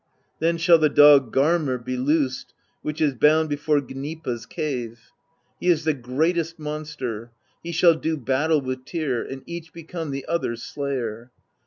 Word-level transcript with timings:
Then 0.39 0.57
shall 0.57 0.79
the 0.79 0.89
dog 0.89 1.31
Garmr 1.31 1.77
be 1.85 1.95
loosed, 1.95 2.55
which 2.81 2.99
is 3.01 3.13
bound 3.13 3.49
before 3.49 3.79
Gnipa's 3.81 4.47
Cave: 4.47 4.99
he 5.59 5.67
is 5.67 5.83
the 5.83 5.93
greatest 5.93 6.57
monster; 6.57 7.29
he 7.61 7.71
shall 7.71 7.93
do 7.93 8.17
battle 8.17 8.61
with 8.61 8.83
Tyr, 8.83 9.21
and 9.21 9.43
each 9.45 9.71
become 9.71 10.09
the 10.09 10.25
other's 10.25 10.63
slayer. 10.63 11.29